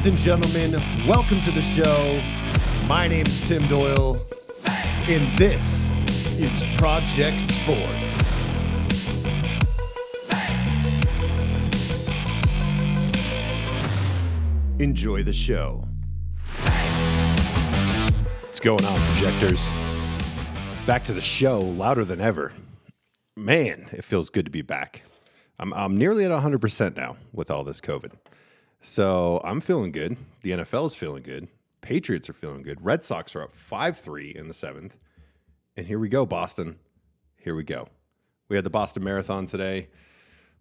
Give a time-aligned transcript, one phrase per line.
[0.00, 2.22] Ladies and gentlemen, welcome to the show.
[2.88, 4.16] My name is Tim Doyle,
[5.06, 5.60] and this
[6.40, 8.32] is Project Sports.
[14.78, 15.86] Enjoy the show.
[18.40, 19.70] What's going on, projectors?
[20.86, 22.54] Back to the show, louder than ever.
[23.36, 25.02] Man, it feels good to be back.
[25.58, 28.12] I'm, I'm nearly at 100% now with all this COVID.
[28.80, 30.16] So I'm feeling good.
[30.40, 31.48] The NFL is feeling good.
[31.82, 32.84] Patriots are feeling good.
[32.84, 34.98] Red Sox are up 5 3 in the seventh.
[35.76, 36.78] And here we go, Boston.
[37.36, 37.88] Here we go.
[38.48, 39.88] We had the Boston Marathon today.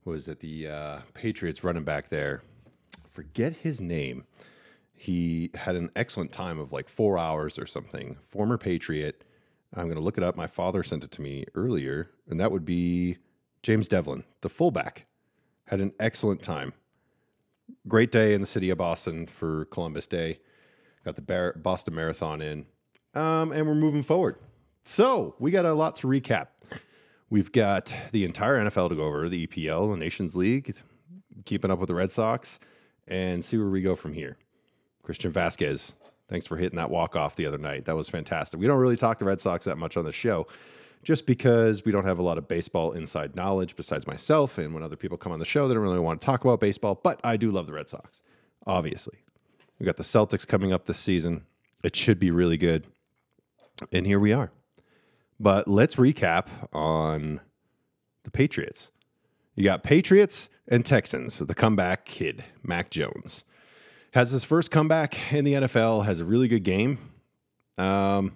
[0.05, 2.43] Was it the uh, Patriots running back there?
[3.07, 4.25] Forget his name.
[4.93, 8.17] He had an excellent time of like four hours or something.
[8.25, 9.23] Former Patriot.
[9.73, 10.35] I'm going to look it up.
[10.35, 13.17] My father sent it to me earlier, and that would be
[13.63, 15.05] James Develin, the fullback.
[15.65, 16.73] Had an excellent time.
[17.89, 20.39] Great day in the city of Boston for Columbus Day.
[21.03, 22.67] Got the Bar- Boston Marathon in,
[23.15, 24.35] um, and we're moving forward.
[24.83, 26.49] So we got a lot to recap.
[27.31, 30.75] We've got the entire NFL to go over, the EPL, the Nations League,
[31.45, 32.59] keeping up with the Red Sox,
[33.07, 34.37] and see where we go from here.
[35.01, 35.95] Christian Vasquez,
[36.27, 37.85] thanks for hitting that walk off the other night.
[37.85, 38.59] That was fantastic.
[38.59, 40.45] We don't really talk the Red Sox that much on the show,
[41.03, 44.57] just because we don't have a lot of baseball inside knowledge besides myself.
[44.57, 46.59] And when other people come on the show, they don't really want to talk about
[46.59, 48.21] baseball, but I do love the Red Sox,
[48.67, 49.19] obviously.
[49.79, 51.45] We got the Celtics coming up this season.
[51.83, 52.85] It should be really good.
[53.93, 54.51] And here we are.
[55.39, 57.39] But let's recap on
[58.23, 58.91] the Patriots.
[59.55, 63.45] You got Patriots and Texans, the comeback kid, Mac Jones.
[64.13, 66.97] Has his first comeback in the NFL, has a really good game.
[67.77, 68.35] Um,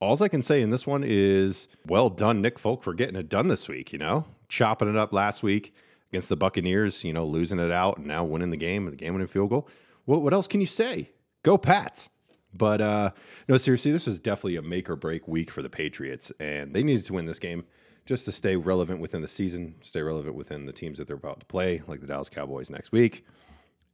[0.00, 3.28] all I can say in this one is well done, Nick Folk, for getting it
[3.28, 5.72] done this week, you know, chopping it up last week
[6.10, 8.96] against the Buccaneers, you know, losing it out and now winning the game, and the
[8.96, 9.68] game winning field goal.
[10.04, 11.10] What, what else can you say?
[11.42, 12.10] Go Pats.
[12.52, 13.10] But uh,
[13.48, 16.82] no, seriously, this was definitely a make or break week for the Patriots, and they
[16.82, 17.64] needed to win this game
[18.06, 21.40] just to stay relevant within the season, stay relevant within the teams that they're about
[21.40, 23.26] to play, like the Dallas Cowboys next week.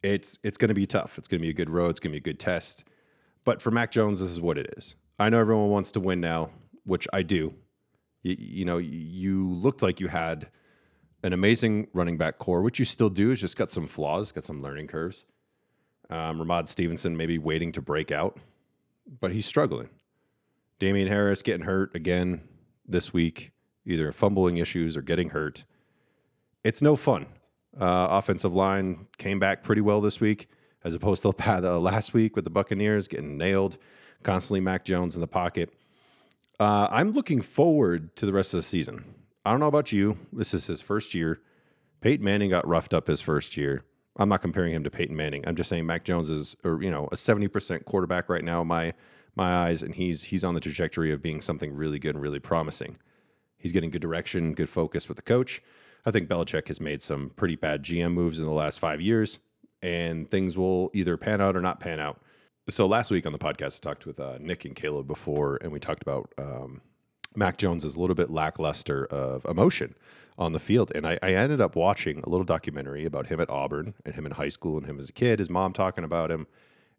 [0.03, 1.17] It's it's going to be tough.
[1.19, 1.91] It's going to be a good road.
[1.91, 2.85] It's going to be a good test.
[3.45, 4.97] But for Mac Jones, this is what it is.
[5.19, 6.51] I know everyone wants to win now,
[6.85, 7.55] which I do.
[8.23, 10.49] You, you know, you looked like you had
[11.23, 13.31] an amazing running back core, which you still do.
[13.31, 15.25] It's just got some flaws, got some learning curves.
[16.11, 18.39] Um, Ramad Stevenson maybe waiting to break out,
[19.21, 19.89] but he's struggling.
[20.79, 22.43] Damien Harris getting hurt again
[22.87, 23.53] this week,
[23.87, 25.65] either fumbling issues or getting hurt.
[26.65, 27.27] It's no fun.
[27.79, 30.49] Uh, offensive line came back pretty well this week,
[30.85, 31.29] as opposed to
[31.79, 33.79] last week with the Buccaneers getting nailed
[34.23, 35.73] constantly Mac Jones in the pocket.
[36.61, 39.05] Uh, I'm looking forward to the rest of the season.
[39.45, 40.19] I don't know about you.
[40.33, 41.41] This is his first year.
[42.01, 43.85] Peyton Manning got roughed up his first year.
[44.17, 45.47] I'm not comparing him to Peyton Manning.
[45.47, 48.69] I'm just saying Mac Jones is, or you know, a 70% quarterback right now in
[48.69, 48.93] my
[49.35, 52.39] my eyes, and he's he's on the trajectory of being something really good and really
[52.39, 52.99] promising.
[53.57, 55.63] He's getting good direction, good focus with the coach.
[56.05, 59.39] I think Belichick has made some pretty bad GM moves in the last five years,
[59.83, 62.21] and things will either pan out or not pan out.
[62.69, 65.73] So last week on the podcast, I talked with uh, Nick and Caleb before, and
[65.73, 66.81] we talked about um,
[67.35, 69.97] Mac a little bit lackluster of emotion
[70.39, 70.93] on the field.
[70.95, 74.27] And I, I, ended up watching a little documentary about him at Auburn and him
[74.27, 76.47] in high school and him as a kid, his mom talking about him,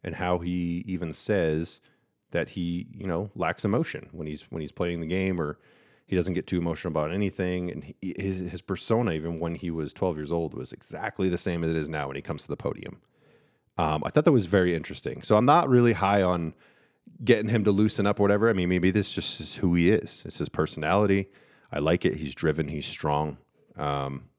[0.03, 1.79] and how he even says
[2.31, 5.59] that he, you know, lacks emotion when he's when he's playing the game or
[6.07, 7.71] he doesn't get too emotional about anything.
[7.71, 11.37] And he, his his persona, even when he was 12 years old, was exactly the
[11.37, 13.01] same as it is now when he comes to the podium.
[13.77, 15.21] Um, I thought that was very interesting.
[15.21, 16.53] So I'm not really high on
[17.23, 18.49] getting him to loosen up or whatever.
[18.49, 20.23] I mean, maybe this just is who he is.
[20.25, 21.27] It's his personality.
[21.71, 22.15] I like it.
[22.15, 22.67] He's driven.
[22.67, 23.37] He's strong.
[23.75, 24.29] Um,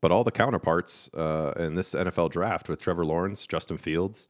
[0.00, 4.28] but all the counterparts uh, in this NFL draft with Trevor Lawrence, Justin Fields,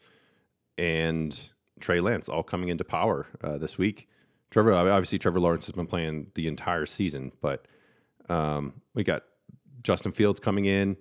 [0.78, 1.50] and
[1.80, 4.08] Trey Lance all coming into power uh, this week.
[4.50, 7.66] Trevor, obviously, Trevor Lawrence has been playing the entire season, but
[8.28, 9.24] um, we got
[9.82, 10.96] Justin Fields coming in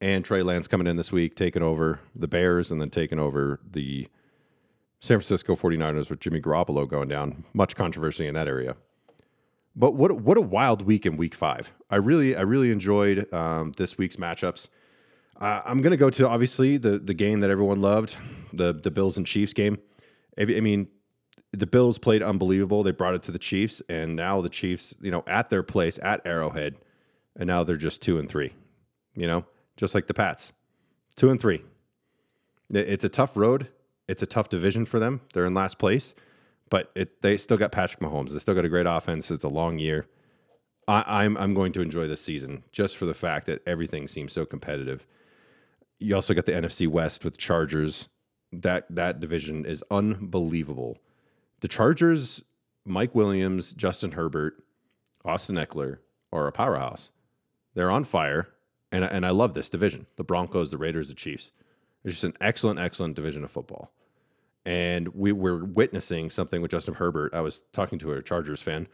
[0.00, 3.60] and Trey Lance coming in this week, taking over the Bears and then taking over
[3.68, 4.08] the
[5.00, 7.44] San Francisco 49ers with Jimmy Garoppolo going down.
[7.52, 8.76] Much controversy in that area.
[9.76, 11.72] But what what a wild week in Week Five!
[11.88, 14.68] I really I really enjoyed um, this week's matchups.
[15.40, 18.16] Uh, I'm to go to obviously the the game that everyone loved,
[18.52, 19.78] the the Bills and Chiefs game.
[20.36, 20.88] I mean,
[21.52, 22.82] the Bills played unbelievable.
[22.82, 25.98] They brought it to the Chiefs, and now the Chiefs, you know, at their place
[26.02, 26.76] at Arrowhead,
[27.36, 28.52] and now they're just two and three.
[29.14, 29.44] You know,
[29.80, 30.52] just like the Pats.
[31.16, 31.64] Two and three.
[32.68, 33.68] It's a tough road.
[34.06, 35.22] It's a tough division for them.
[35.32, 36.14] They're in last place,
[36.68, 38.30] but it, they still got Patrick Mahomes.
[38.30, 39.30] They still got a great offense.
[39.30, 40.06] It's a long year.
[40.86, 44.34] I, I'm I'm going to enjoy this season just for the fact that everything seems
[44.34, 45.06] so competitive.
[45.98, 48.08] You also got the NFC West with Chargers
[48.52, 50.98] that that division is unbelievable.
[51.60, 52.42] The Chargers,
[52.84, 54.62] Mike Williams, Justin Herbert,
[55.24, 55.98] Austin Ekeler
[56.32, 57.10] are a powerhouse.
[57.74, 58.48] They're on fire,
[58.92, 60.06] and and I love this division.
[60.16, 61.52] The Broncos, the Raiders, the Chiefs.
[62.04, 63.92] It's just an excellent, excellent division of football.
[64.64, 67.34] And we were witnessing something with Justin Herbert.
[67.34, 68.88] I was talking to a Chargers fan.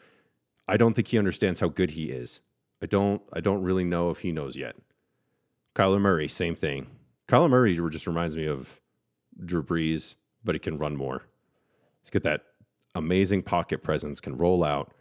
[0.68, 2.40] I don't think he understands how good he is.
[2.82, 3.22] I don't.
[3.32, 4.76] I don't really know if he knows yet.
[5.74, 6.86] Kyler Murray, same thing.
[7.28, 8.80] Kyler Murray just reminds me of
[9.44, 11.24] Drew Brees, but he can run more.
[12.02, 12.42] He's got that
[12.94, 14.92] amazing pocket presence, can roll out,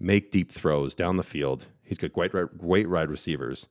[0.00, 1.66] make deep throws down the field.
[1.82, 3.68] He's got great, great wide receivers.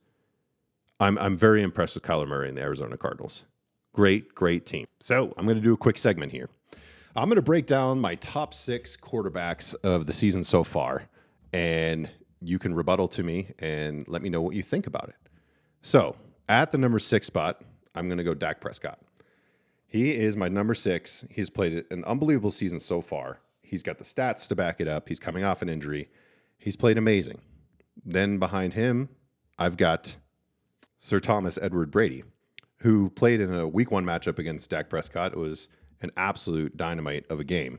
[0.98, 3.44] I'm, I'm very impressed with Kyler Murray and the Arizona Cardinals.
[3.92, 4.86] Great, great team.
[5.00, 6.48] So I'm going to do a quick segment here.
[7.14, 11.08] I'm going to break down my top six quarterbacks of the season so far,
[11.52, 12.10] and
[12.42, 15.16] you can rebuttal to me and let me know what you think about it.
[15.80, 16.16] So
[16.48, 17.62] at the number six spot,
[17.94, 18.98] I'm going to go Dak Prescott.
[19.86, 21.24] He is my number six.
[21.30, 23.40] He's played an unbelievable season so far.
[23.62, 25.08] He's got the stats to back it up.
[25.08, 26.10] He's coming off an injury.
[26.58, 27.40] He's played amazing.
[28.04, 29.08] Then behind him,
[29.58, 30.16] I've got
[30.98, 32.24] Sir Thomas Edward Brady,
[32.78, 35.32] who played in a week one matchup against Dak Prescott.
[35.32, 35.68] It was
[36.00, 37.78] an absolute dynamite of a game.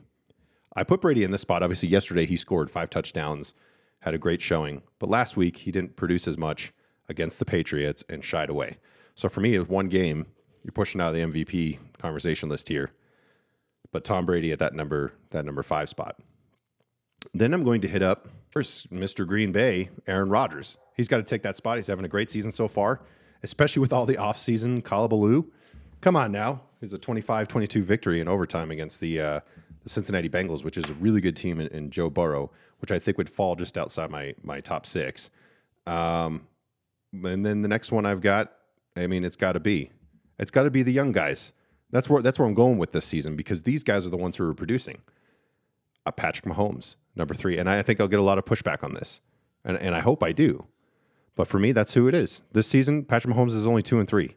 [0.75, 1.63] I put Brady in this spot.
[1.63, 3.53] Obviously, yesterday he scored five touchdowns,
[3.99, 4.81] had a great showing.
[4.99, 6.71] But last week he didn't produce as much
[7.09, 8.77] against the Patriots and shied away.
[9.15, 10.27] So for me, it's one game.
[10.63, 12.91] You're pushing out of the MVP conversation list here
[13.91, 16.19] but Tom Brady at that number that number five spot.
[17.33, 18.27] Then I'm going to hit up
[18.63, 19.25] Mr.
[19.27, 20.77] Green Bay, Aaron Rodgers.
[20.95, 21.77] He's got to take that spot.
[21.77, 22.99] He's having a great season so far,
[23.43, 25.47] especially with all the offseason Kalabaloo.
[26.01, 26.61] Come on now.
[26.79, 29.39] He's a 25-22 victory in overtime against the uh,
[29.83, 32.99] the Cincinnati Bengals, which is a really good team in, in, Joe Burrow, which I
[32.99, 35.29] think would fall just outside my my top six.
[35.85, 36.47] Um,
[37.13, 38.51] and then the next one I've got,
[38.95, 39.91] I mean, it's got to be,
[40.37, 41.53] it's got to be the young guys.
[41.89, 44.35] That's where that's where I'm going with this season because these guys are the ones
[44.35, 45.01] who are producing.
[46.15, 49.21] Patrick Mahomes, number three, and I think I'll get a lot of pushback on this,
[49.65, 50.65] and and I hope I do.
[51.35, 52.41] But for me, that's who it is.
[52.51, 54.35] This season, Patrick Mahomes is only two and three,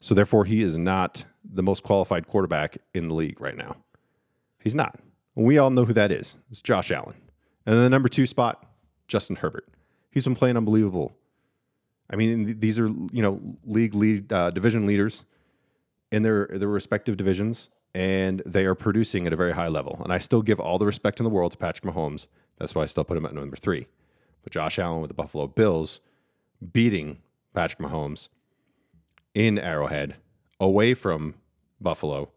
[0.00, 3.76] so therefore he is not the most qualified quarterback in the league right now.
[4.60, 4.98] He's not.
[5.34, 6.36] We all know who that is.
[6.50, 7.16] It's Josh Allen,
[7.66, 8.64] and then the number two spot,
[9.08, 9.66] Justin Herbert.
[10.10, 11.16] He's been playing unbelievable.
[12.10, 15.24] I mean, these are you know league lead uh, division leaders
[16.12, 20.00] in their their respective divisions, and they are producing at a very high level.
[20.02, 22.26] And I still give all the respect in the world to Patrick Mahomes.
[22.58, 23.86] That's why I still put him at number three.
[24.42, 26.00] But Josh Allen with the Buffalo Bills
[26.72, 27.18] beating
[27.54, 28.28] Patrick Mahomes
[29.34, 30.16] in Arrowhead
[30.60, 31.34] away from
[31.80, 32.30] Buffalo,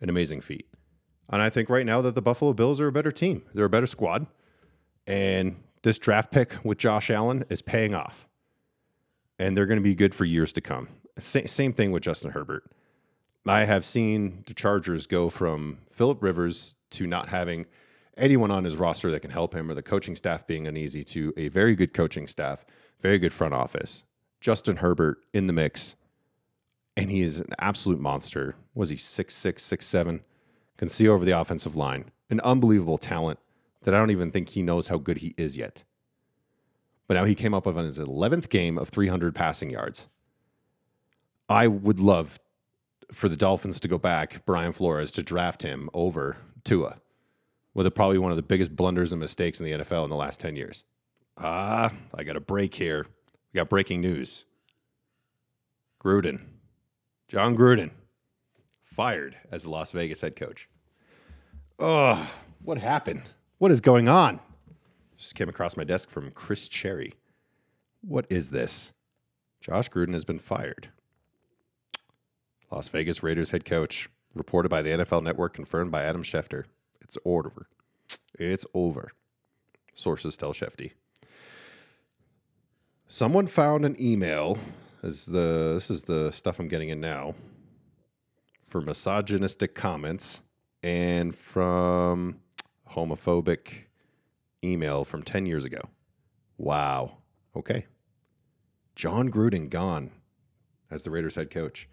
[0.00, 0.66] an amazing feat.
[1.28, 3.42] And I think right now that the Buffalo Bills are a better team.
[3.54, 4.26] They're a better squad.
[5.06, 8.28] And this draft pick with Josh Allen is paying off.
[9.38, 10.88] And they're going to be good for years to come.
[11.18, 12.64] Same thing with Justin Herbert.
[13.46, 17.66] I have seen the Chargers go from Philip Rivers to not having
[18.16, 21.32] anyone on his roster that can help him or the coaching staff being uneasy to
[21.36, 22.66] a very good coaching staff,
[23.00, 24.04] very good front office.
[24.40, 25.96] Justin Herbert in the mix,
[26.96, 28.56] and he is an absolute monster.
[28.74, 30.22] Was he six six six seven?
[30.76, 32.10] Can see over the offensive line.
[32.30, 33.38] An unbelievable talent
[33.82, 35.84] that I don't even think he knows how good he is yet.
[37.06, 40.06] But now he came up with his 11th game of 300 passing yards.
[41.48, 42.38] I would love
[43.12, 46.98] for the Dolphins to go back, Brian Flores, to draft him over Tua,
[47.74, 50.40] with probably one of the biggest blunders and mistakes in the NFL in the last
[50.40, 50.84] 10 years.
[51.38, 53.06] Ah, I got a break here.
[53.52, 54.44] We got breaking news.
[56.02, 56.40] Gruden,
[57.28, 57.90] Jon Gruden,
[58.84, 60.68] fired as the Las Vegas head coach.
[61.78, 62.30] Oh,
[62.64, 63.22] what happened?
[63.58, 64.40] What is going on?
[65.16, 67.12] Just came across my desk from Chris Cherry.
[68.02, 68.92] What is this?
[69.60, 70.88] Josh Gruden has been fired.
[72.70, 76.64] Las Vegas Raiders head coach, reported by the NFL Network, confirmed by Adam Schefter.
[77.00, 77.66] It's over.
[78.38, 79.10] It's over.
[79.94, 80.92] Sources tell Shefty.
[83.06, 84.58] Someone found an email.
[85.02, 87.34] Is the this is the stuff I'm getting in now
[88.62, 90.42] for misogynistic comments
[90.82, 92.38] and from
[92.88, 93.84] homophobic
[94.62, 95.80] email from 10 years ago.
[96.58, 97.16] Wow.
[97.56, 97.86] Okay.
[98.94, 100.10] Jon Gruden gone
[100.90, 101.88] as the Raiders head coach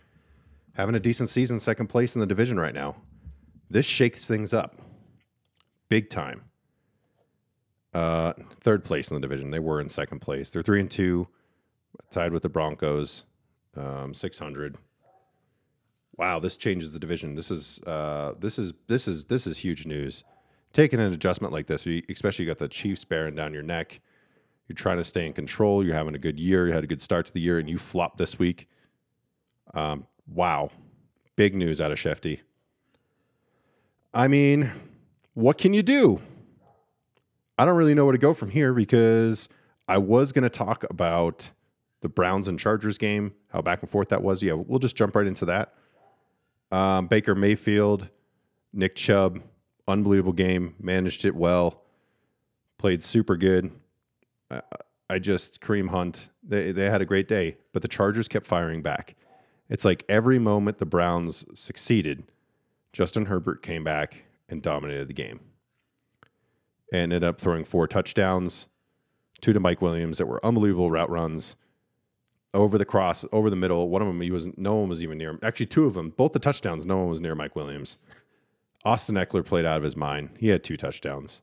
[0.77, 2.95] having a decent season, second place in the division right now.
[3.69, 4.75] This shakes things up
[5.89, 6.43] big time.
[7.93, 9.49] Uh, third place in the division.
[9.49, 10.51] They were in second place.
[10.51, 11.27] They're three and two,
[12.11, 13.25] tied with the Broncos,
[13.75, 14.77] um, six hundred.
[16.15, 17.35] Wow, this changes the division.
[17.35, 20.23] This is uh, this is this is this is huge news.
[20.73, 23.99] Taking an adjustment like this, especially you got the Chiefs bearing down your neck.
[24.67, 25.83] You're trying to stay in control.
[25.83, 26.67] You're having a good year.
[26.67, 28.67] You had a good start to the year, and you flop this week.
[29.73, 30.69] Um, wow,
[31.35, 32.41] big news out of Shefty.
[34.13, 34.71] I mean,
[35.33, 36.21] what can you do?
[37.57, 39.49] I don't really know where to go from here because
[39.87, 41.49] I was going to talk about
[42.01, 44.43] the Browns and Chargers game, how back and forth that was.
[44.43, 45.73] Yeah, we'll just jump right into that.
[46.71, 48.09] Um, Baker Mayfield,
[48.73, 49.41] Nick Chubb,
[49.87, 51.83] unbelievable game, managed it well,
[52.77, 53.71] played super good.
[54.51, 54.61] I,
[55.09, 58.81] I just Kareem Hunt, they they had a great day, but the Chargers kept firing
[58.81, 59.15] back.
[59.69, 62.25] It's like every moment the Browns succeeded,
[62.93, 65.39] Justin Herbert came back and dominated the game.
[66.91, 68.67] And ended up throwing four touchdowns,
[69.41, 71.57] two to Mike Williams that were unbelievable route runs
[72.53, 73.89] over the cross, over the middle.
[73.89, 75.39] One of them, he was no one was even near him.
[75.43, 77.97] Actually, two of them, both the touchdowns, no one was near Mike Williams.
[78.85, 80.29] Austin Ekeler played out of his mind.
[80.37, 81.41] He had two touchdowns.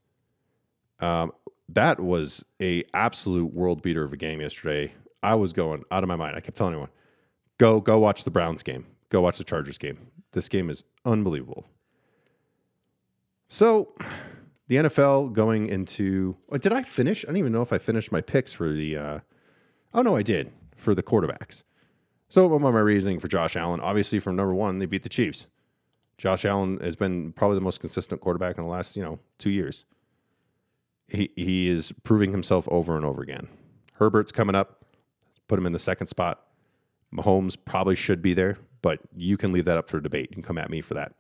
[1.01, 1.33] Um,
[1.69, 4.95] that was a absolute world beater of a game yesterday.
[5.23, 6.37] I was going out of my mind.
[6.37, 6.91] I kept telling everyone,
[7.59, 8.87] go go watch the Browns game.
[9.11, 10.09] Go watch the Chargers game.
[10.33, 11.67] This game is unbelievable.
[13.49, 13.95] So,
[14.69, 16.37] the NFL going into.
[16.51, 17.25] oh, Did I finish?
[17.25, 18.97] I don't even know if I finished my picks for the.
[18.97, 19.21] Uh,
[19.93, 21.63] oh no, I did for the quarterbacks.
[22.29, 23.81] So, what my reasoning for Josh Allen?
[23.81, 25.47] Obviously, from number one, they beat the Chiefs.
[26.19, 29.51] Josh Allen has been probably the most consistent quarterback in the last, you know, two
[29.51, 29.85] years.
[31.09, 33.49] He he is proving himself over and over again.
[33.95, 34.85] Herbert's coming up,
[35.47, 36.41] put him in the second spot.
[37.15, 40.31] Mahomes probably should be there, but you can leave that up for debate.
[40.31, 41.13] You can come at me for that.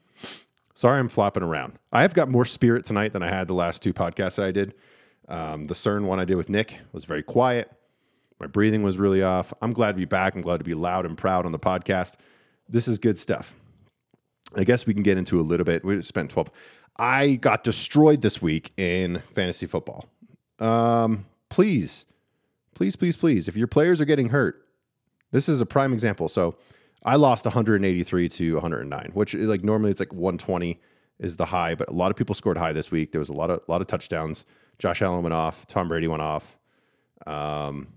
[0.74, 1.78] Sorry, I'm flopping around.
[1.92, 4.50] I have got more spirit tonight than I had the last two podcasts that I
[4.50, 4.74] did.
[5.28, 7.70] Um, the CERN one I did with Nick was very quiet.
[8.40, 9.52] My breathing was really off.
[9.62, 10.34] I'm glad to be back.
[10.34, 12.16] I'm glad to be loud and proud on the podcast.
[12.68, 13.54] This is good stuff.
[14.56, 15.84] I guess we can get into a little bit.
[15.84, 16.50] We spent 12.
[16.96, 20.06] I got destroyed this week in fantasy football.
[20.58, 22.06] Um, please,
[22.74, 24.63] please, please, please, if your players are getting hurt,
[25.34, 26.28] this is a prime example.
[26.28, 26.54] So
[27.04, 30.80] I lost 183 to 109, which like normally it's like 120
[31.18, 33.10] is the high, but a lot of people scored high this week.
[33.10, 34.46] There was a lot of lot of touchdowns.
[34.78, 35.66] Josh Allen went off.
[35.66, 36.56] Tom Brady went off.
[37.26, 37.88] Um,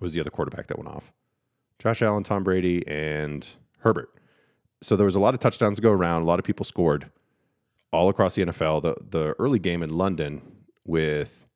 [0.00, 1.12] was the other quarterback that went off?
[1.78, 3.48] Josh Allen, Tom Brady, and
[3.78, 4.10] Herbert.
[4.82, 6.22] So there was a lot of touchdowns to go around.
[6.22, 7.12] A lot of people scored
[7.92, 8.82] all across the NFL.
[8.82, 10.42] The the early game in London
[10.84, 11.46] with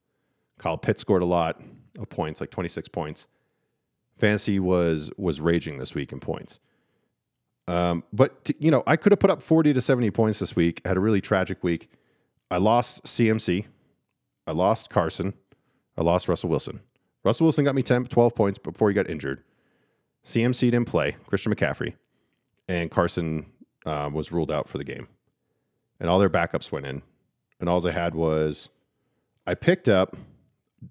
[0.61, 1.61] Kyle Pitts scored a lot
[1.99, 3.27] of points, like 26 points.
[4.19, 6.59] Fantasy was was raging this week in points.
[7.67, 10.57] Um, but t- you know, I could have put up 40 to 70 points this
[10.57, 10.81] week.
[10.85, 11.91] I had a really tragic week.
[12.51, 13.67] I lost CMC.
[14.47, 15.35] I lost Carson.
[15.97, 16.81] I lost Russell Wilson.
[17.25, 19.43] Russell Wilson got me 10, 12 points before he got injured.
[20.25, 21.17] CMC didn't play.
[21.27, 21.95] Christian McCaffrey
[22.69, 23.47] and Carson
[23.85, 25.09] uh, was ruled out for the game.
[26.01, 27.03] And all their backups went in.
[27.61, 28.71] And all I had was
[29.47, 30.17] I picked up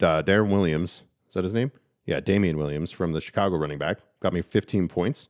[0.02, 1.04] uh, Darren Williams.
[1.30, 1.72] Is that his name?
[2.08, 4.00] Yeah, Damien Williams from the Chicago running back.
[4.22, 5.28] Got me 15 points.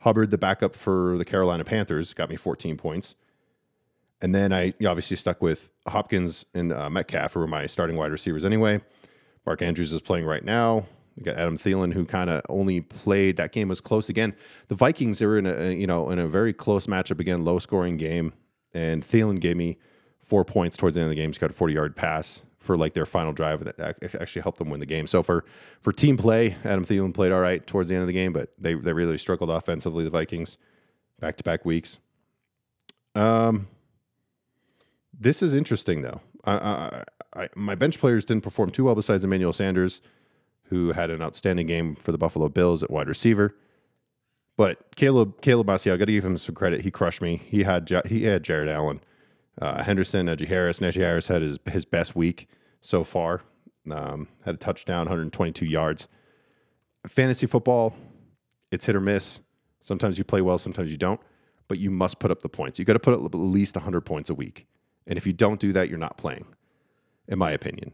[0.00, 3.14] Hubbard, the backup for the Carolina Panthers, got me 14 points.
[4.20, 8.10] And then I obviously stuck with Hopkins and uh, Metcalf, who were my starting wide
[8.10, 8.80] receivers anyway.
[9.44, 10.86] Mark Andrews is playing right now.
[11.16, 13.36] We got Adam Thielen, who kind of only played.
[13.36, 14.34] That game was close again.
[14.68, 17.96] The Vikings are in a you know in a very close matchup again, low scoring
[17.96, 18.32] game,
[18.72, 19.78] and Thielen gave me
[20.22, 21.30] four points towards the end of the game.
[21.30, 23.80] He's got a forty yard pass for like their final drive that
[24.20, 25.06] actually helped them win the game.
[25.06, 25.44] So for
[25.80, 28.52] for team play, Adam Thielen played all right towards the end of the game, but
[28.58, 30.04] they they really struggled offensively.
[30.04, 30.58] The Vikings,
[31.20, 31.98] back to back weeks.
[33.14, 33.68] Um,
[35.18, 36.20] this is interesting though.
[36.44, 40.00] I, I, I, my bench players didn't perform too well besides Emmanuel Sanders
[40.68, 43.54] who had an outstanding game for the Buffalo Bills at wide receiver.
[44.56, 46.82] But Caleb Caleb Massey, I got to give him some credit.
[46.82, 47.36] He crushed me.
[47.36, 49.00] He had he had Jared Allen,
[49.60, 50.80] uh, Henderson, Najee Harris.
[50.80, 52.48] Najee Harris had his his best week
[52.80, 53.42] so far.
[53.90, 56.08] Um, had a touchdown, 122 yards.
[57.06, 57.96] Fantasy football,
[58.70, 59.40] it's hit or miss.
[59.80, 61.20] Sometimes you play well, sometimes you don't.
[61.68, 62.78] But you must put up the points.
[62.78, 64.66] You got to put up at least 100 points a week.
[65.06, 66.46] And if you don't do that, you're not playing,
[67.28, 67.92] in my opinion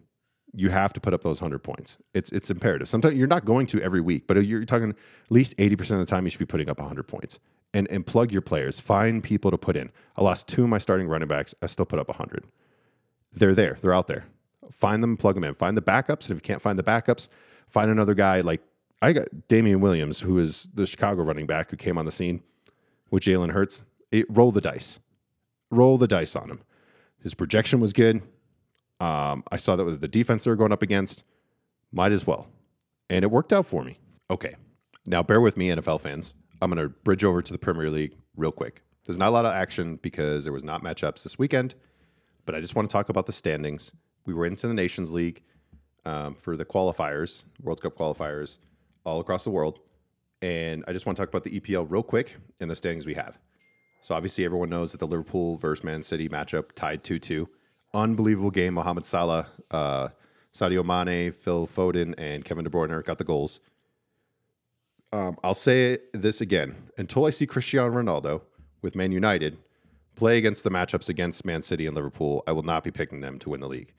[0.56, 1.98] you have to put up those 100 points.
[2.14, 2.88] It's it's imperative.
[2.88, 4.96] Sometimes you're not going to every week, but you're talking at
[5.30, 7.40] least 80% of the time you should be putting up 100 points.
[7.74, 8.80] And and plug your players.
[8.80, 9.90] Find people to put in.
[10.16, 11.54] I lost two of my starting running backs.
[11.60, 12.44] I still put up 100.
[13.32, 13.76] They're there.
[13.82, 14.24] They're out there.
[14.70, 15.54] Find them, plug them in.
[15.54, 16.28] Find the backups.
[16.28, 17.28] And if you can't find the backups,
[17.68, 18.62] find another guy like
[19.02, 22.42] I got Damien Williams, who is the Chicago running back who came on the scene
[23.10, 23.82] with Jalen Hurts.
[24.10, 25.00] It, roll the dice.
[25.70, 26.60] Roll the dice on him.
[27.20, 28.22] His projection was good.
[29.00, 31.24] Um, I saw that with the defense they're going up against.
[31.92, 32.48] Might as well.
[33.10, 33.98] And it worked out for me.
[34.30, 34.54] Okay.
[35.06, 36.32] Now, bear with me, NFL fans.
[36.62, 38.82] I'm going to bridge over to the Premier League real quick.
[39.04, 41.74] There's not a lot of action because there was not matchups this weekend,
[42.46, 43.92] but I just want to talk about the standings.
[44.24, 45.42] We were into the Nations League
[46.06, 48.58] um, for the qualifiers, World Cup qualifiers,
[49.04, 49.80] all across the world.
[50.42, 53.14] And I just want to talk about the EPL real quick and the standings we
[53.14, 53.38] have.
[54.00, 57.46] So obviously everyone knows that the Liverpool versus Man City matchup tied 2-2.
[57.94, 58.74] Unbelievable game.
[58.74, 60.08] Mohamed Salah, uh,
[60.52, 63.60] Sadio Mane, Phil Foden, and Kevin De Bruyne got the goals.
[65.14, 66.74] Um, I'll say this again.
[66.98, 68.42] Until I see Cristiano Ronaldo
[68.82, 69.56] with Man United
[70.16, 73.38] play against the matchups against Man City and Liverpool, I will not be picking them
[73.38, 73.94] to win the league.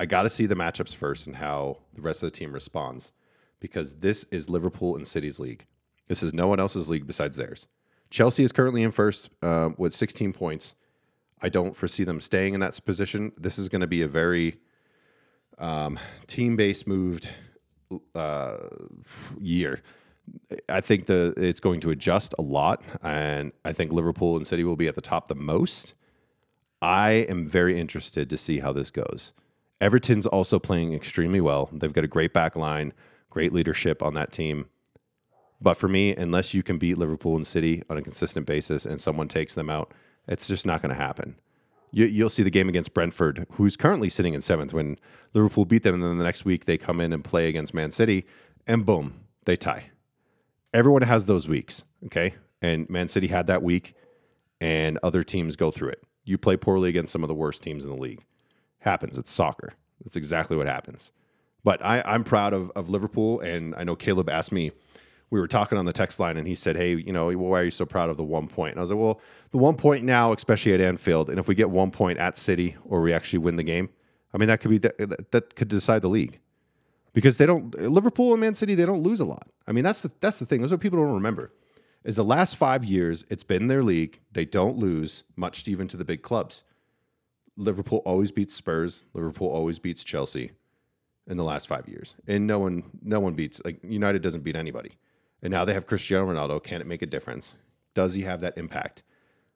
[0.00, 3.12] I got to see the matchups first and how the rest of the team responds
[3.60, 5.64] because this is Liverpool and City's league.
[6.08, 7.68] This is no one else's league besides theirs.
[8.10, 10.74] Chelsea is currently in first uh, with 16 points.
[11.40, 13.30] I don't foresee them staying in that position.
[13.36, 14.56] This is going to be a very
[15.58, 17.32] um, team based moved
[18.16, 18.56] uh,
[19.40, 19.80] year.
[20.68, 24.64] I think the it's going to adjust a lot, and I think Liverpool and City
[24.64, 25.94] will be at the top the most.
[26.82, 29.32] I am very interested to see how this goes.
[29.80, 31.68] Everton's also playing extremely well.
[31.72, 32.92] They've got a great back line,
[33.28, 34.68] great leadership on that team.
[35.60, 39.00] But for me, unless you can beat Liverpool and City on a consistent basis and
[39.00, 39.92] someone takes them out,
[40.26, 41.36] it's just not going to happen.
[41.92, 44.96] You, will see the game against Brentford, who's currently sitting in seventh, when
[45.34, 47.90] Liverpool beat them, and then the next week they come in and play against Man
[47.90, 48.26] City,
[48.66, 49.89] and boom, they tie.
[50.72, 52.34] Everyone has those weeks, okay?
[52.62, 53.94] And Man City had that week,
[54.60, 56.02] and other teams go through it.
[56.24, 58.24] You play poorly against some of the worst teams in the league.
[58.80, 59.18] Happens.
[59.18, 59.72] It's soccer.
[60.04, 61.12] That's exactly what happens.
[61.64, 64.72] But I, I'm proud of, of Liverpool, and I know Caleb asked me–
[65.30, 67.64] we were talking on the text line and he said, Hey, you know, why are
[67.64, 68.72] you so proud of the one point?
[68.72, 69.20] And I was like, Well,
[69.52, 72.76] the one point now, especially at Anfield, and if we get one point at City
[72.84, 73.88] or we actually win the game,
[74.34, 76.38] I mean, that could be that, that could decide the league
[77.12, 79.48] because they don't Liverpool and Man City they don't lose a lot.
[79.66, 80.60] I mean, that's the that's the thing.
[80.60, 81.52] That's what people don't remember.
[82.04, 84.18] Is the last five years it's been their league.
[84.32, 86.64] They don't lose much even to the big clubs.
[87.56, 89.04] Liverpool always beats Spurs.
[89.12, 90.52] Liverpool always beats Chelsea
[91.26, 94.56] in the last five years, and no one no one beats like United doesn't beat
[94.56, 94.92] anybody.
[95.42, 96.62] And now they have Cristiano Ronaldo.
[96.62, 97.54] Can it make a difference?
[97.94, 99.02] Does he have that impact?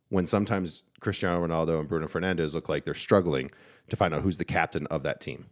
[0.08, 3.50] When sometimes Cristiano Ronaldo and Bruno Fernandes look like they're struggling
[3.90, 5.46] to find out who's the captain of that team.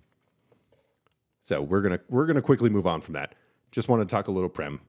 [1.43, 3.35] So we're gonna we're gonna quickly move on from that.
[3.71, 4.81] Just want to talk a little prem.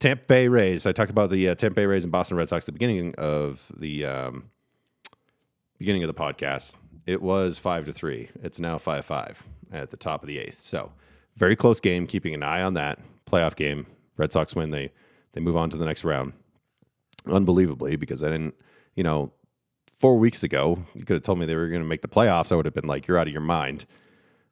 [0.00, 0.86] Tampa Bay Rays.
[0.86, 3.14] I talked about the uh, Tampa Bay Rays and Boston Red Sox at the beginning
[3.18, 4.50] of the um,
[5.78, 6.76] beginning of the podcast.
[7.06, 8.28] It was five to three.
[8.42, 10.60] It's now five five at the top of the eighth.
[10.60, 10.92] So
[11.36, 12.06] very close game.
[12.06, 14.92] Keeping an eye on that playoff game Red Sox win, they
[15.32, 16.34] they move on to the next round.
[17.26, 18.54] Unbelievably, because I didn't,
[18.94, 19.32] you know,
[19.98, 22.52] four weeks ago, you could have told me they were going to make the playoffs.
[22.52, 23.84] I would have been like, you're out of your mind.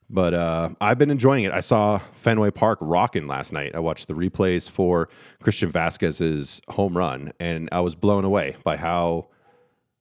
[0.09, 1.53] But uh, I've been enjoying it.
[1.53, 3.75] I saw Fenway Park rocking last night.
[3.75, 5.09] I watched the replays for
[5.43, 9.29] Christian Vasquez's home run, and I was blown away by how,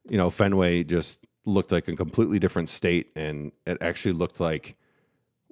[0.08, 4.76] you know, Fenway just looked like a completely different state, and it actually looked like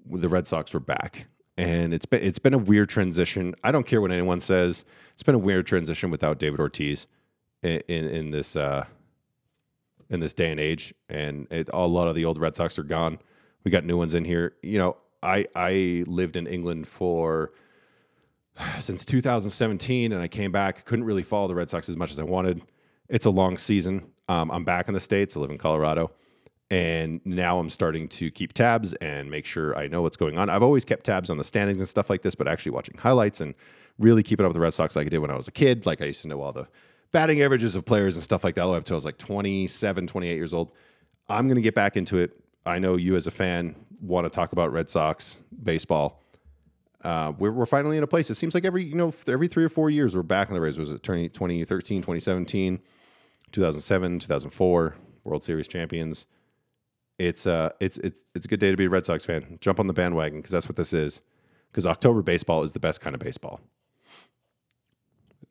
[0.05, 1.25] the Red Sox were back
[1.57, 3.55] and it's been it's been a weird transition.
[3.63, 4.85] I don't care what anyone says.
[5.13, 7.07] It's been a weird transition without David Ortiz
[7.61, 8.85] in in, in this uh,
[10.09, 12.83] in this day and age, and it, a lot of the old Red Sox are
[12.83, 13.19] gone.
[13.63, 14.53] We got new ones in here.
[14.61, 17.51] You know, I I lived in England for
[18.79, 20.85] since 2017, and I came back.
[20.85, 22.61] Couldn't really follow the Red Sox as much as I wanted.
[23.09, 24.11] It's a long season.
[24.29, 25.35] Um, I'm back in the states.
[25.35, 26.09] I live in Colorado
[26.73, 30.49] and now I'm starting to keep tabs and make sure I know what's going on.
[30.49, 33.41] I've always kept tabs on the standings and stuff like this, but actually watching highlights
[33.41, 33.53] and
[33.99, 35.85] really keeping up with the Red Sox like I did when I was a kid.
[35.85, 36.67] Like I used to know all the
[37.11, 39.05] batting averages of players and stuff like that all the way up until I was
[39.05, 40.71] like 27, 28 years old.
[41.29, 42.42] I'm going to get back into it.
[42.65, 46.21] I know you as a fan want to talk about Red Sox baseball.
[47.03, 48.29] Uh, we're, we're finally in a place.
[48.29, 50.61] It seems like every, you know, every three or four years we're back in the
[50.61, 50.77] race.
[50.77, 52.79] Was it 2013, 2017,
[53.51, 54.95] 2007, 2004,
[55.25, 56.27] World Series champions?
[57.19, 59.57] it's uh it's it's it's a good day to be a Red Sox fan.
[59.61, 61.21] Jump on the bandwagon because that's what this is.
[61.71, 63.59] Because October baseball is the best kind of baseball.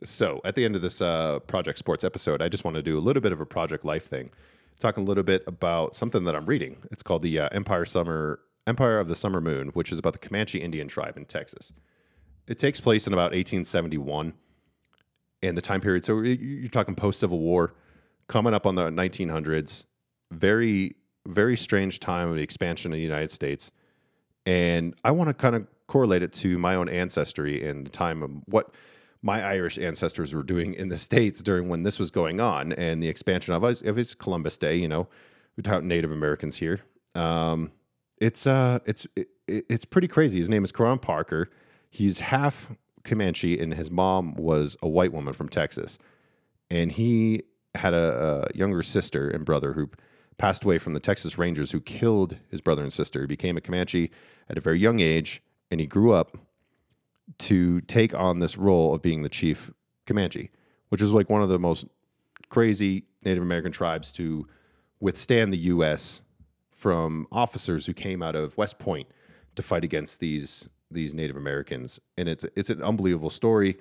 [0.04, 2.98] So at the end of this uh, Project Sports episode, I just want to do
[2.98, 4.30] a little bit of a Project Life thing,
[4.78, 6.78] talk a little bit about something that I'm reading.
[6.90, 10.18] It's called the uh, Empire Summer Empire of the Summer Moon, which is about the
[10.20, 11.72] Comanche Indian tribe in Texas.
[12.46, 14.34] It takes place in about 1871,
[15.42, 16.04] and the time period.
[16.04, 17.74] So you're talking post Civil War,
[18.28, 19.86] coming up on the 1900s.
[20.30, 23.72] Very very strange time of the expansion of the United States.
[24.44, 28.22] And I want to kind of correlate it to my own ancestry and the time
[28.22, 28.74] of what
[29.22, 33.02] my Irish ancestors were doing in the States during when this was going on and
[33.02, 35.08] the expansion of, of his Columbus Day, you know,
[35.56, 36.80] without Native Americans here.
[37.14, 37.70] Um,
[38.18, 40.38] it's uh, it's it, it's pretty crazy.
[40.38, 41.50] His name is Coron Parker.
[41.90, 45.98] He's half Comanche, and his mom was a white woman from Texas.
[46.70, 47.42] And he
[47.74, 49.90] had a, a younger sister and brother who
[50.38, 53.20] passed away from the Texas Rangers who killed his brother and sister.
[53.20, 54.10] He became a Comanche
[54.48, 56.36] at a very young age, and he grew up
[57.38, 59.70] to take on this role of being the chief
[60.06, 60.50] Comanche,
[60.88, 61.86] which is like one of the most
[62.48, 64.46] crazy Native American tribes to
[65.00, 66.22] withstand the U.S.
[66.70, 69.08] from officers who came out of West Point
[69.54, 73.78] to fight against these these Native Americans, and it's it's an unbelievable story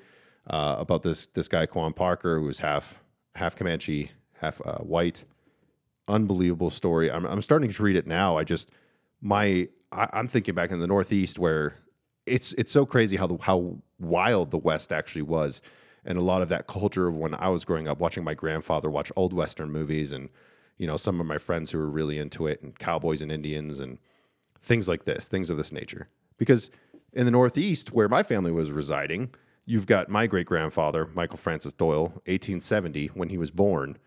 [0.47, 3.03] uh, about this this guy Quanah Parker who was half
[3.35, 5.23] half Comanche, half uh, white.
[6.07, 7.11] Unbelievable story.
[7.11, 8.37] I'm I'm starting to read it now.
[8.37, 8.71] I just
[9.21, 11.75] my I, I'm thinking back in the Northeast where
[12.31, 15.61] it's it's so crazy how the, how wild the West actually was,
[16.05, 18.89] and a lot of that culture of when I was growing up, watching my grandfather
[18.89, 20.29] watch old Western movies, and
[20.77, 23.79] you know some of my friends who were really into it, and cowboys and Indians
[23.79, 23.99] and
[24.61, 26.07] things like this, things of this nature.
[26.37, 26.69] Because
[27.13, 29.29] in the Northeast, where my family was residing,
[29.65, 33.97] you've got my great grandfather, Michael Francis Doyle, 1870, when he was born,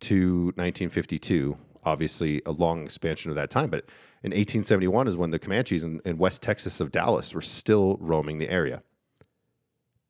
[0.00, 1.56] to 1952.
[1.84, 3.70] Obviously, a long expansion of that time.
[3.70, 3.84] But
[4.22, 8.38] in 1871 is when the Comanches in, in West Texas of Dallas were still roaming
[8.38, 8.82] the area.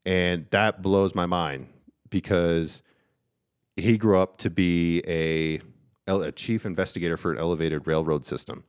[0.07, 1.69] And that blows my mind
[2.11, 2.83] because
[3.77, 5.61] he grew up to be a,
[6.07, 8.65] a chief investigator for an elevated railroad system,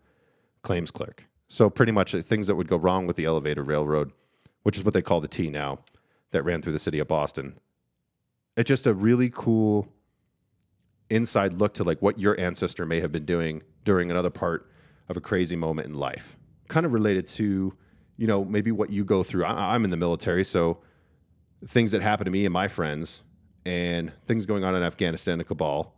[0.64, 1.26] claims clerk.
[1.48, 4.12] So pretty much uh, things that would go wrong with the elevated railroad,
[4.64, 5.80] which is what they call the T now,
[6.32, 7.58] that ran through the city of Boston.
[8.58, 9.88] It's just a really cool
[11.10, 14.70] inside look to like what your ancestor may have been doing during another part
[15.10, 16.36] of a crazy moment in life.
[16.68, 17.74] Kind of related to,
[18.18, 19.46] you know, maybe what you go through.
[19.46, 20.80] I, I'm in the military, so
[21.68, 23.24] things that happen to me and my friends,
[23.66, 25.94] and things going on in Afghanistan and Kabul,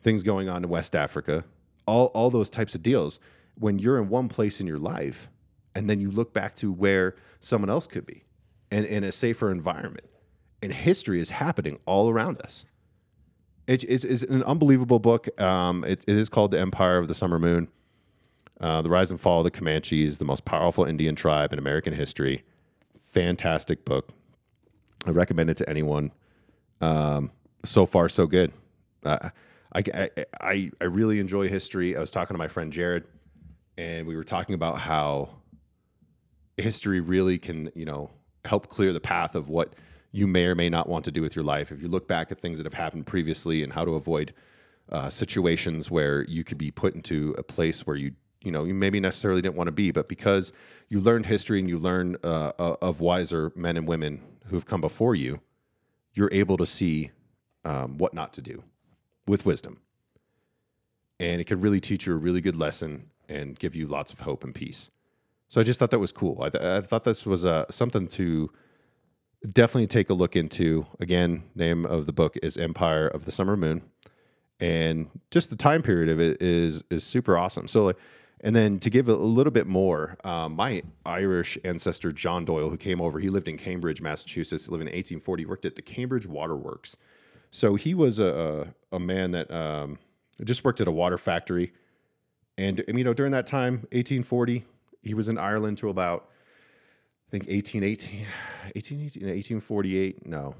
[0.00, 1.44] things going on in West Africa,
[1.86, 3.20] all all those types of deals.
[3.58, 5.30] When you're in one place in your life,
[5.74, 8.24] and then you look back to where someone else could be,
[8.70, 10.06] and in a safer environment,
[10.62, 12.64] and history is happening all around us.
[13.66, 15.40] It is it's an unbelievable book.
[15.40, 17.68] Um, it, it is called The Empire of the Summer Moon.
[18.60, 21.92] Uh, the Rise and Fall of the Comanches, the most powerful Indian tribe in American
[21.92, 22.42] history.
[23.00, 24.12] Fantastic book.
[25.04, 26.12] I recommend it to anyone.
[26.80, 27.30] Um,
[27.64, 28.52] so far, so good.
[29.04, 29.30] Uh,
[29.74, 31.96] I, I, I, I really enjoy history.
[31.96, 33.06] I was talking to my friend Jared,
[33.76, 35.30] and we were talking about how
[36.56, 38.10] history really can, you know,
[38.44, 39.74] help clear the path of what
[40.16, 41.70] you may or may not want to do with your life.
[41.70, 44.32] If you look back at things that have happened previously and how to avoid
[44.88, 48.72] uh, situations where you could be put into a place where you you know you
[48.72, 50.52] maybe necessarily didn't want to be, but because
[50.88, 54.80] you learned history and you learn uh, of wiser men and women who have come
[54.80, 55.40] before you,
[56.14, 57.10] you're able to see
[57.64, 58.62] um, what not to do
[59.26, 59.80] with wisdom,
[61.20, 64.20] and it can really teach you a really good lesson and give you lots of
[64.20, 64.88] hope and peace.
[65.48, 66.42] So I just thought that was cool.
[66.42, 68.48] I, th- I thought this was uh, something to
[69.52, 70.86] definitely take a look into.
[71.00, 73.82] Again, name of the book is Empire of the Summer Moon,
[74.60, 77.68] and just the time period of it is is super awesome.
[77.68, 77.96] So like.
[78.42, 82.76] And then to give a little bit more, um, my Irish ancestor John Doyle, who
[82.76, 86.98] came over, he lived in Cambridge, Massachusetts, lived in 1840, worked at the Cambridge Waterworks.
[87.50, 89.98] So he was a, a, a man that um,
[90.44, 91.72] just worked at a water factory.
[92.58, 94.64] And, and, you know, during that time, 1840,
[95.02, 96.28] he was in Ireland to about
[97.26, 98.20] I think 1818,
[98.74, 100.26] 1818, 1848.
[100.26, 100.54] No,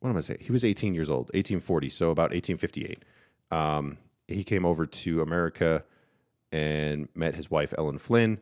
[0.00, 0.40] what am I saying?
[0.42, 3.04] He was 18 years old, 1840, so about 1858.
[3.50, 5.84] Um, he came over to America
[6.52, 8.40] and met his wife Ellen Flynn,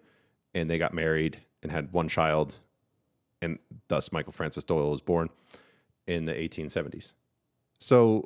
[0.55, 2.57] and they got married and had one child,
[3.41, 5.31] and thus Michael Francis Doyle was born
[6.07, 7.15] in the 1870s.
[7.79, 8.25] So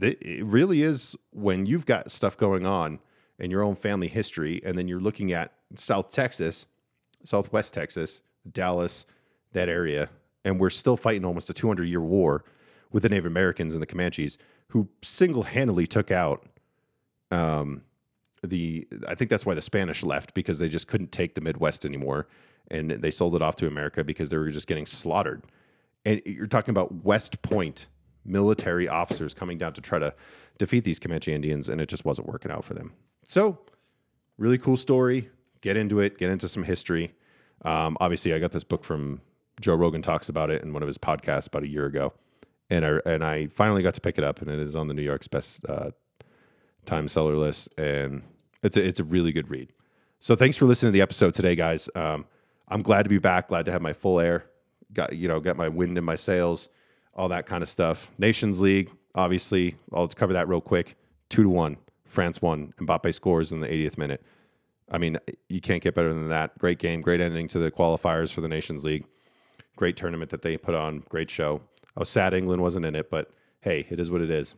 [0.00, 2.98] th- it really is when you've got stuff going on
[3.38, 6.66] in your own family history, and then you're looking at South Texas,
[7.22, 9.06] Southwest Texas, Dallas,
[9.52, 10.08] that area,
[10.44, 12.42] and we're still fighting almost a 200 year war
[12.92, 16.44] with the Native Americans and the Comanches, who single handedly took out
[17.30, 17.82] um,
[18.42, 18.86] the.
[19.08, 22.28] I think that's why the Spanish left because they just couldn't take the Midwest anymore,
[22.70, 25.42] and they sold it off to America because they were just getting slaughtered.
[26.04, 27.86] And you're talking about West Point
[28.24, 30.12] military officers coming down to try to
[30.58, 32.92] defeat these Comanche Indians, and it just wasn't working out for them.
[33.26, 33.58] So,
[34.38, 35.30] really cool story.
[35.60, 36.18] Get into it.
[36.18, 37.12] Get into some history.
[37.64, 39.20] Um, obviously, I got this book from
[39.60, 42.12] Joe Rogan talks about it in one of his podcasts about a year ago,
[42.70, 44.94] and I and I finally got to pick it up, and it is on the
[44.94, 45.90] New York's best uh,
[46.84, 48.22] time seller list, and
[48.62, 49.72] it's a, it's a really good read.
[50.20, 51.88] So thanks for listening to the episode today, guys.
[51.94, 52.26] Um,
[52.68, 53.48] I'm glad to be back.
[53.48, 54.46] Glad to have my full air.
[54.92, 56.68] Got you know got my wind in my sails,
[57.14, 58.10] all that kind of stuff.
[58.18, 59.76] Nations League, obviously.
[59.92, 60.94] I'll cover that real quick.
[61.28, 61.76] Two to one.
[62.04, 62.72] France won.
[62.78, 64.22] Mbappe scores in the 80th minute.
[64.90, 65.18] I mean,
[65.48, 66.56] you can't get better than that.
[66.58, 69.04] Great game, great ending to the qualifiers for the Nations League.
[69.76, 71.00] Great tournament that they put on.
[71.08, 71.60] Great show.
[71.96, 74.54] I was sad England wasn't in it, but hey, it is what it is.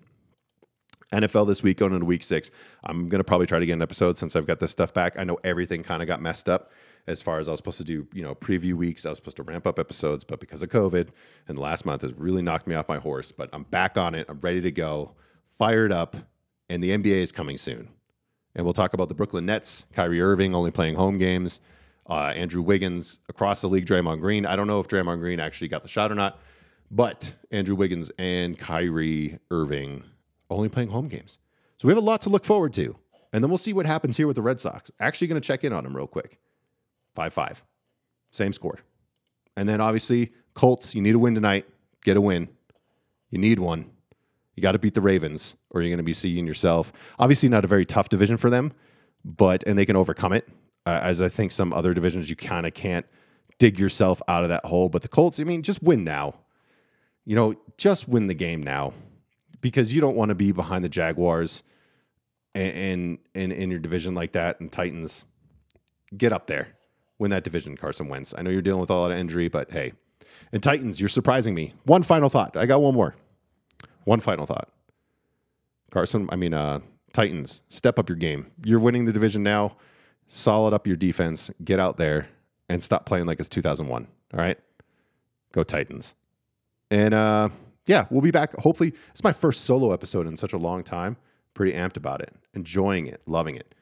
[1.13, 2.51] NFL this week going into week six.
[2.85, 5.19] I'm going to probably try to get an episode since I've got this stuff back.
[5.19, 6.73] I know everything kind of got messed up
[7.07, 9.07] as far as I was supposed to do, you know, preview weeks.
[9.07, 11.09] I was supposed to ramp up episodes, but because of COVID
[11.49, 13.33] and last month has really knocked me off my horse.
[13.33, 14.27] But I'm back on it.
[14.29, 15.15] I'm ready to go,
[15.47, 16.17] fired up,
[16.69, 17.89] and the NBA is coming soon.
[18.55, 21.61] And we'll talk about the Brooklyn Nets, Kyrie Irving only playing home games,
[22.09, 24.47] uh, Andrew Wiggins across the league, Draymond Green.
[24.47, 26.41] I don't know if Draymond Green actually got the shot or not,
[26.91, 30.05] but Andrew Wiggins and Kyrie Irving
[30.51, 31.39] only playing home games.
[31.77, 32.97] So we have a lot to look forward to.
[33.33, 34.91] And then we'll see what happens here with the Red Sox.
[34.99, 36.39] Actually, going to check in on them real quick.
[37.15, 37.65] 5 5.
[38.31, 38.79] Same score.
[39.57, 41.67] And then obviously, Colts, you need a win tonight.
[42.03, 42.49] Get a win.
[43.31, 43.91] You need one.
[44.59, 46.93] You got to beat the Ravens, or you're going to be seeing yourself.
[47.21, 48.73] Obviously, not a very tough division for them,
[49.25, 50.49] but, and they can overcome it.
[50.85, 53.07] Uh, as I think some other divisions, you kind of can't
[53.61, 54.89] dig yourself out of that hole.
[54.89, 56.41] But the Colts, I mean, just win now.
[57.25, 58.95] You know, just win the game now
[59.61, 61.63] because you don't want to be behind the Jaguars
[62.57, 65.25] and in in your division like that and Titans.
[66.17, 66.75] Get up there,
[67.21, 68.35] win that division, Carson Wentz.
[68.37, 69.93] I know you're dealing with a lot of injury, but hey,
[70.51, 71.75] and Titans, you're surprising me.
[71.85, 72.57] One final thought.
[72.57, 73.15] I got one more.
[74.09, 74.71] One final thought.
[75.91, 76.81] Carson, I mean, uh,
[77.13, 78.51] Titans, step up your game.
[78.65, 79.77] You're winning the division now.
[80.29, 81.51] Solid up your defense.
[81.63, 82.27] Get out there
[82.71, 84.09] and stop playing like it's 2001.
[84.33, 84.59] All right,
[85.53, 86.15] go Titans.
[86.91, 87.51] And uh,
[87.85, 88.55] yeah, we'll be back.
[88.55, 91.19] Hopefully, it's my first solo episode in such a long time.
[91.53, 93.75] Pretty amped about it, enjoying it, loving it.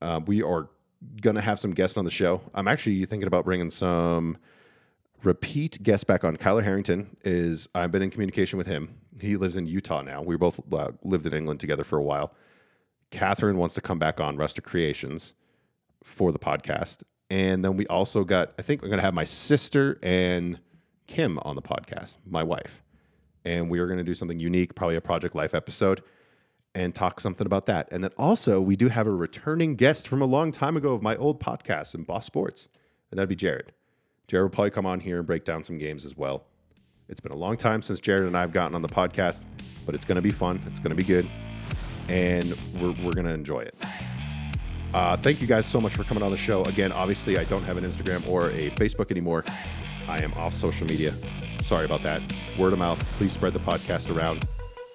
[0.00, 0.70] Uh, we are
[1.20, 2.40] gonna have some guests on the show.
[2.54, 4.38] I'm actually thinking about bringing some
[5.22, 6.34] repeat guests back on.
[6.38, 7.68] Kyler Harrington is.
[7.74, 8.94] I've been in communication with him.
[9.20, 10.22] He lives in Utah now.
[10.22, 12.34] We both uh, lived in England together for a while.
[13.10, 15.34] Catherine wants to come back on Rustic Creations
[16.02, 18.52] for the podcast, and then we also got.
[18.58, 20.58] I think we're gonna have my sister and
[21.06, 22.82] Kim on the podcast, my wife
[23.44, 26.02] and we are going to do something unique, probably a Project Life episode,
[26.74, 27.88] and talk something about that.
[27.92, 31.02] And then also, we do have a returning guest from a long time ago of
[31.02, 32.68] my old podcast in Boss Sports,
[33.10, 33.72] and that'd be Jared.
[34.26, 36.46] Jared will probably come on here and break down some games as well.
[37.08, 39.42] It's been a long time since Jared and I have gotten on the podcast,
[39.84, 40.62] but it's going to be fun.
[40.66, 41.28] It's going to be good,
[42.08, 43.74] and we're, we're going to enjoy it.
[44.94, 46.62] Uh, thank you guys so much for coming on the show.
[46.64, 49.44] Again, obviously, I don't have an Instagram or a Facebook anymore.
[50.08, 51.12] I am off social media.
[51.62, 52.22] Sorry about that.
[52.58, 53.02] Word of mouth.
[53.18, 54.44] Please spread the podcast around.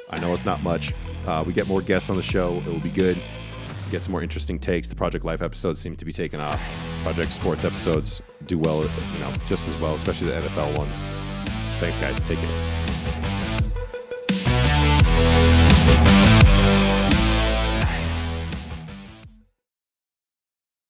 [0.10, 0.94] I know it's not much.
[1.28, 2.56] Uh, we get more guests on the show.
[2.58, 3.18] It will be good.
[3.92, 4.88] Get some more interesting takes.
[4.88, 6.62] The Project Life episodes seem to be taking off.
[7.04, 11.02] Project Sports episodes do well, you know, just as well, especially the NFL ones.
[11.80, 12.22] Thanks, guys.
[12.24, 12.99] Take care.